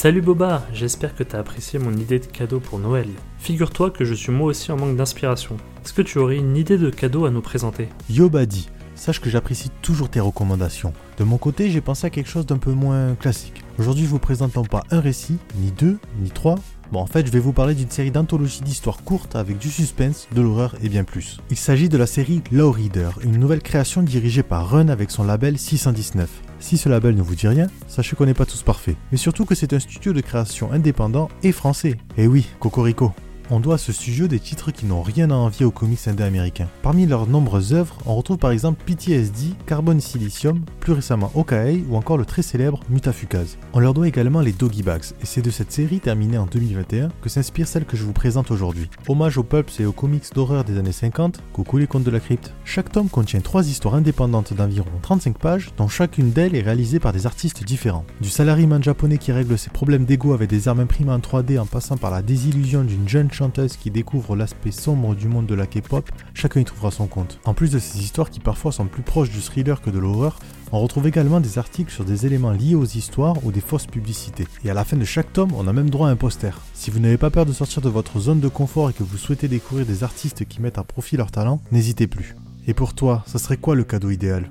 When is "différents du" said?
57.64-58.28